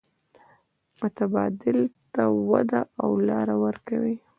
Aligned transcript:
متبادل 0.99 1.77
ته 2.13 2.23
وده 2.51 2.81
او 3.03 3.09
لار 3.27 3.47
ورکوي. 3.63 4.15